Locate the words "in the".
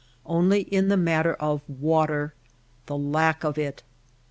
0.61-0.97